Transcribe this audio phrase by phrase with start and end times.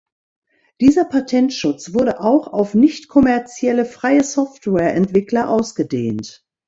[0.79, 6.43] Dieser Patentschutz wurde auch auf nicht-kommerzielle Freie-Software-Entwickler ausgedehnt.